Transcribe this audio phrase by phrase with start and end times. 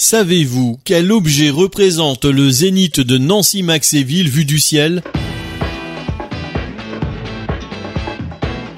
[0.00, 5.02] Savez-vous quel objet représente le zénith de Nancy-Maxéville vu du ciel?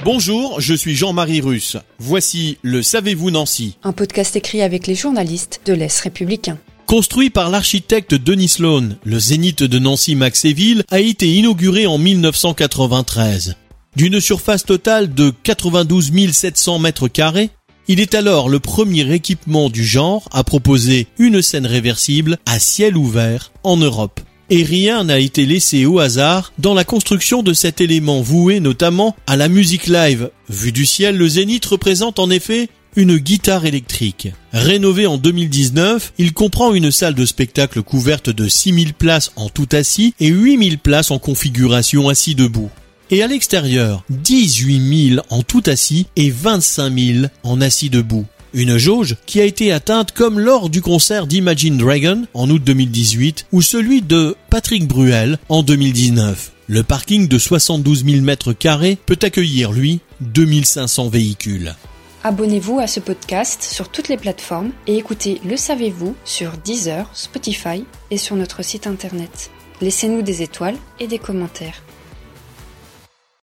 [0.03, 1.77] Bonjour, je suis Jean-Marie Russe.
[1.99, 3.77] Voici le Savez-vous Nancy?
[3.83, 6.57] Un podcast écrit avec les journalistes de l'Est républicain.
[6.87, 13.57] Construit par l'architecte Denis Sloan, le zénith de Nancy-Maxéville a été inauguré en 1993.
[13.95, 17.51] D'une surface totale de 92 700 mètres carrés,
[17.91, 22.97] il est alors le premier équipement du genre à proposer une scène réversible à ciel
[22.97, 24.21] ouvert en Europe.
[24.49, 29.17] Et rien n'a été laissé au hasard dans la construction de cet élément voué notamment
[29.27, 30.31] à la musique live.
[30.49, 34.29] Vu du ciel, le Zénith représente en effet une guitare électrique.
[34.53, 39.69] Rénové en 2019, il comprend une salle de spectacle couverte de 6000 places en tout
[39.73, 42.71] assis et 8000 places en configuration assis debout
[43.11, 48.27] et à l'extérieur 18 000 en tout assis et 25 000 en assis debout.
[48.53, 53.47] Une jauge qui a été atteinte comme lors du concert d'Imagine Dragon en août 2018
[53.53, 56.51] ou celui de Patrick Bruel en 2019.
[56.67, 61.75] Le parking de 72 000 mètres carrés peut accueillir, lui, 2500 véhicules.
[62.23, 67.85] Abonnez-vous à ce podcast sur toutes les plateformes et écoutez Le Savez-vous sur Deezer, Spotify
[68.11, 69.51] et sur notre site internet.
[69.81, 71.83] Laissez-nous des étoiles et des commentaires.